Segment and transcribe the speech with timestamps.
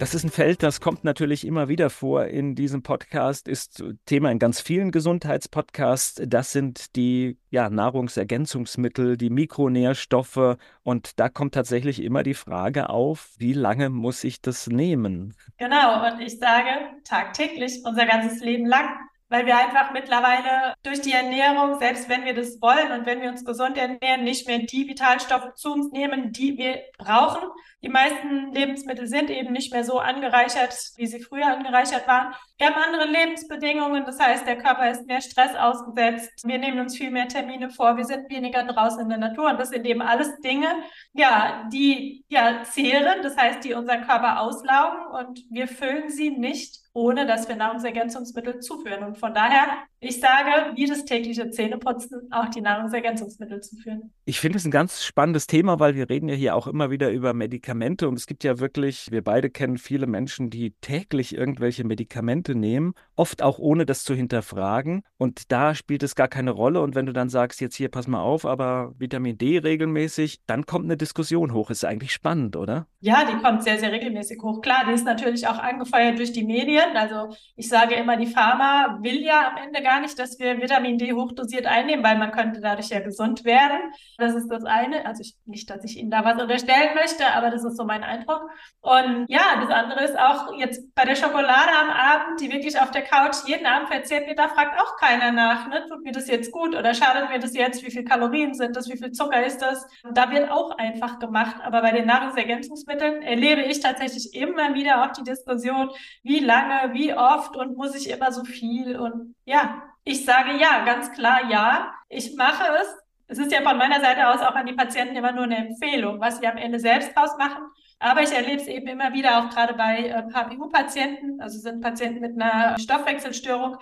[0.00, 4.30] Das ist ein Feld, das kommt natürlich immer wieder vor in diesem Podcast, ist Thema
[4.30, 6.22] in ganz vielen Gesundheitspodcasts.
[6.26, 10.56] Das sind die ja, Nahrungsergänzungsmittel, die Mikronährstoffe.
[10.82, 15.34] Und da kommt tatsächlich immer die Frage auf, wie lange muss ich das nehmen?
[15.58, 16.70] Genau, und ich sage
[17.04, 18.88] tagtäglich, unser ganzes Leben lang
[19.30, 23.30] weil wir einfach mittlerweile durch die Ernährung, selbst wenn wir das wollen und wenn wir
[23.30, 27.48] uns gesund ernähren, nicht mehr die Vitalstoffe zu uns nehmen, die wir brauchen.
[27.82, 32.34] Die meisten Lebensmittel sind eben nicht mehr so angereichert, wie sie früher angereichert waren.
[32.58, 36.42] Wir haben andere Lebensbedingungen, das heißt, der Körper ist mehr Stress ausgesetzt.
[36.44, 39.60] Wir nehmen uns viel mehr Termine vor, wir sind weniger draußen in der Natur und
[39.60, 40.68] das sind eben alles Dinge,
[41.12, 46.79] ja, die ja zehren, das heißt, die unseren Körper auslaugen und wir füllen sie nicht
[46.92, 49.04] ohne dass wir Nahrungsergänzungsmittel zuführen.
[49.04, 49.66] Und von daher
[50.02, 54.14] ich sage, wie das tägliche Zähneputzen auch die Nahrungsergänzungsmittel zu führen.
[54.24, 57.10] Ich finde es ein ganz spannendes Thema, weil wir reden ja hier auch immer wieder
[57.10, 61.84] über Medikamente und es gibt ja wirklich, wir beide kennen viele Menschen, die täglich irgendwelche
[61.84, 66.80] Medikamente nehmen, oft auch ohne das zu hinterfragen und da spielt es gar keine Rolle
[66.80, 70.64] und wenn du dann sagst, jetzt hier pass mal auf, aber Vitamin D regelmäßig, dann
[70.64, 71.68] kommt eine Diskussion hoch.
[71.68, 72.86] Ist eigentlich spannend, oder?
[73.00, 74.62] Ja, die kommt sehr, sehr regelmäßig hoch.
[74.62, 76.79] Klar, die ist natürlich auch angefeuert durch die Medien.
[76.94, 80.60] Also ich sage immer, die Pharma will ja am Ende gar gar nicht, dass wir
[80.60, 83.92] Vitamin D hochdosiert einnehmen, weil man könnte dadurch ja gesund werden.
[84.18, 85.04] Das ist das eine.
[85.04, 88.04] Also ich, nicht, dass ich Ihnen da was unterstellen möchte, aber das ist so mein
[88.04, 88.48] Eindruck.
[88.80, 92.92] Und ja, das andere ist auch jetzt bei der Schokolade am Abend, die wirklich auf
[92.92, 95.84] der Couch jeden Abend verzehrt wird, da fragt auch keiner nach, ne?
[95.88, 98.88] tut mir das jetzt gut oder schadet mir das jetzt, wie viel Kalorien sind das,
[98.88, 99.84] wie viel Zucker ist das?
[100.14, 101.56] Da wird auch einfach gemacht.
[101.64, 105.90] Aber bei den Nahrungsergänzungsmitteln erlebe ich tatsächlich immer wieder auch die Diskussion,
[106.22, 110.84] wie lange, wie oft und muss ich immer so viel und ja, ich sage ja,
[110.84, 111.94] ganz klar ja.
[112.08, 112.88] Ich mache es.
[113.28, 116.20] Es ist ja von meiner Seite aus auch an die Patienten immer nur eine Empfehlung,
[116.20, 117.62] was wir am Ende selbst draus machen.
[118.00, 122.20] Aber ich erlebe es eben immer wieder auch gerade bei äh, HPU-Patienten, also sind Patienten
[122.20, 123.76] mit einer Stoffwechselstörung,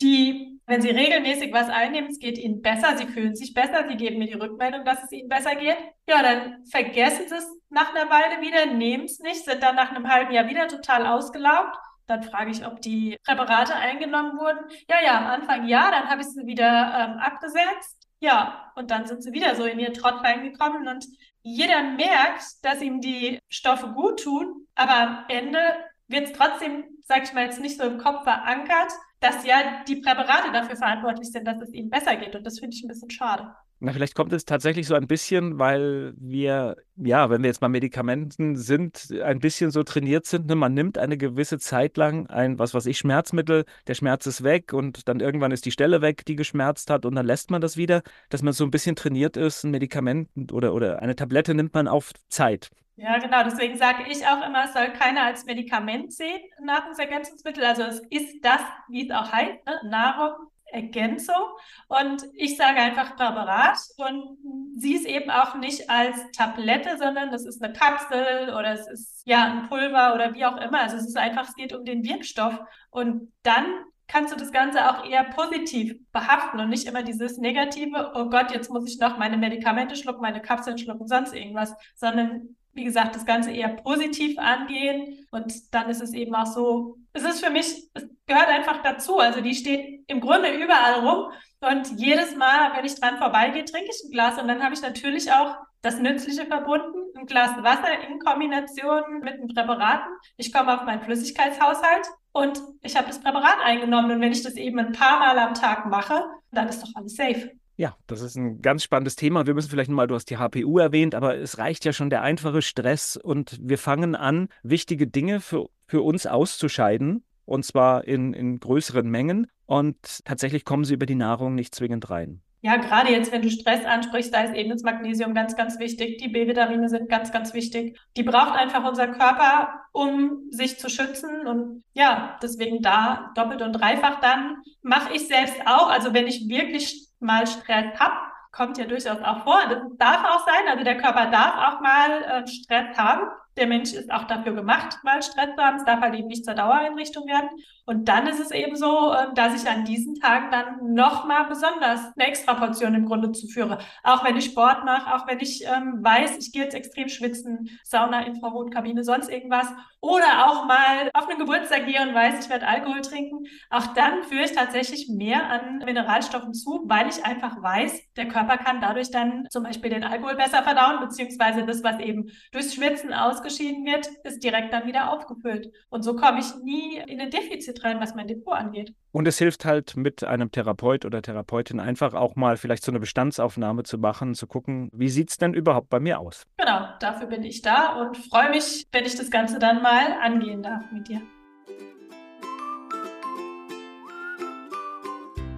[0.00, 3.96] die, wenn sie regelmäßig was einnehmen, es geht ihnen besser, sie fühlen sich besser, sie
[3.96, 5.78] geben mir die Rückmeldung, dass es ihnen besser geht.
[6.06, 9.90] Ja, dann vergessen sie es nach einer Weile wieder, nehmen es nicht, sind dann nach
[9.90, 11.76] einem halben Jahr wieder total ausgelaugt
[12.12, 14.60] dann frage ich, ob die Präparate eingenommen wurden.
[14.88, 18.08] Ja, ja, am Anfang ja, dann habe ich sie wieder ähm, abgesetzt.
[18.20, 21.06] Ja, und dann sind sie wieder so in ihr Trott reingekommen und
[21.42, 25.58] jeder merkt, dass ihm die Stoffe gut tun, aber am Ende
[26.06, 29.96] wird es trotzdem, sag ich mal, jetzt nicht so im Kopf verankert, dass ja die
[29.96, 32.34] Präparate dafür verantwortlich sind, dass es ihnen besser geht.
[32.34, 33.54] Und das finde ich ein bisschen schade.
[33.84, 37.68] Na, vielleicht kommt es tatsächlich so ein bisschen, weil wir, ja, wenn wir jetzt bei
[37.68, 40.46] Medikamenten sind, ein bisschen so trainiert sind.
[40.46, 40.54] Ne?
[40.54, 44.72] Man nimmt eine gewisse Zeit lang ein, was weiß ich, Schmerzmittel, der Schmerz ist weg
[44.72, 47.76] und dann irgendwann ist die Stelle weg, die geschmerzt hat und dann lässt man das
[47.76, 51.74] wieder, dass man so ein bisschen trainiert ist, ein Medikament oder, oder eine Tablette nimmt
[51.74, 52.70] man auf Zeit.
[53.02, 53.42] Ja, genau.
[53.42, 57.64] Deswegen sage ich auch immer, es soll keiner als Medikament sehen, Nahrungsergänzungsmittel.
[57.64, 59.80] Also es ist das, wie es auch heißt, ne?
[59.90, 60.34] Nahrung
[60.66, 61.42] Ergänzung.
[61.88, 64.38] Und ich sage einfach Präparat und
[64.76, 69.22] sie ist eben auch nicht als Tablette, sondern das ist eine Kapsel oder es ist
[69.26, 70.80] ja ein Pulver oder wie auch immer.
[70.80, 72.58] Also es ist einfach, es geht um den Wirkstoff.
[72.90, 73.66] Und dann
[74.06, 78.52] kannst du das Ganze auch eher positiv behaften und nicht immer dieses negative, oh Gott,
[78.52, 83.14] jetzt muss ich noch meine Medikamente schlucken, meine Kapseln schlucken, sonst irgendwas, sondern wie gesagt,
[83.14, 85.26] das Ganze eher positiv angehen.
[85.30, 89.18] Und dann ist es eben auch so, es ist für mich, es gehört einfach dazu.
[89.18, 91.32] Also die steht im Grunde überall rum.
[91.60, 94.40] Und jedes Mal, wenn ich dran vorbeigehe, trinke ich ein Glas.
[94.40, 99.34] Und dann habe ich natürlich auch das Nützliche verbunden, ein Glas Wasser in Kombination mit
[99.34, 100.12] den Präparaten.
[100.36, 104.12] Ich komme auf meinen Flüssigkeitshaushalt und ich habe das Präparat eingenommen.
[104.12, 107.16] Und wenn ich das eben ein paar Mal am Tag mache, dann ist doch alles
[107.16, 107.50] safe.
[107.76, 109.46] Ja, das ist ein ganz spannendes Thema.
[109.46, 112.22] Wir müssen vielleicht mal, du hast die HPU erwähnt, aber es reicht ja schon der
[112.22, 118.34] einfache Stress und wir fangen an, wichtige Dinge für, für uns auszuscheiden und zwar in,
[118.34, 122.42] in größeren Mengen und tatsächlich kommen sie über die Nahrung nicht zwingend rein.
[122.64, 126.18] Ja, gerade jetzt, wenn du Stress ansprichst, da ist eben das Magnesium ganz, ganz wichtig.
[126.18, 127.98] Die B-Vitamine sind ganz, ganz wichtig.
[128.16, 131.48] Die braucht einfach unser Körper, um sich zu schützen.
[131.48, 135.90] Und ja, deswegen da doppelt und dreifach dann mache ich selbst auch.
[135.90, 138.14] Also wenn ich wirklich mal Stress habe,
[138.52, 139.60] kommt ja durchaus auch vor.
[139.68, 140.68] Das darf auch sein.
[140.68, 143.28] Also der Körper darf auch mal äh, Stress haben.
[143.56, 145.76] Der Mensch ist auch dafür gemacht, mal Stress zu haben.
[145.76, 147.50] Es darf halt eben nicht zur Dauereinrichtung werden.
[147.84, 152.00] Und dann ist es eben so, ähm, dass ich an diesen Tagen dann nochmal besonders
[152.16, 153.78] eine extra Portion im Grunde zuführe.
[154.04, 157.78] Auch wenn ich Sport mache, auch wenn ich ähm, weiß, ich gehe jetzt extrem schwitzen,
[157.84, 159.66] Sauna, Infrarotkabine, sonst irgendwas.
[160.00, 163.44] Oder auch mal einen Geburtstag gehe und weiß, ich werde Alkohol trinken.
[163.70, 168.58] Auch dann führe ich tatsächlich mehr an Mineralstoffen zu, weil ich einfach weiß, der Körper
[168.58, 173.12] kann dadurch dann zum Beispiel den Alkohol besser verdauen, beziehungsweise das, was eben durchs Schwitzen
[173.12, 175.72] ausgeschieden wird, ist direkt dann wieder aufgefüllt.
[175.90, 178.94] Und so komme ich nie in ein Defizit rein, was mein Depot angeht.
[179.12, 182.98] Und es hilft halt mit einem Therapeut oder Therapeutin einfach auch mal vielleicht so eine
[182.98, 186.46] Bestandsaufnahme zu machen, zu gucken, wie sieht es denn überhaupt bei mir aus?
[186.56, 190.62] Genau, dafür bin ich da und freue mich, wenn ich das Ganze dann mal angehen
[190.62, 191.20] darf mit dir.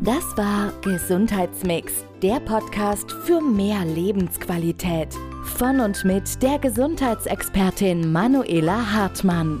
[0.00, 5.08] Das war Gesundheitsmix, der Podcast für mehr Lebensqualität.
[5.56, 9.60] Von und mit der Gesundheitsexpertin Manuela Hartmann.